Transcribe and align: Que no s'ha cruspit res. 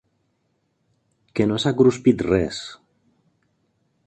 Que 1.39 1.47
no 1.51 1.59
s'ha 1.65 1.75
cruspit 1.83 2.25
res. 2.31 2.63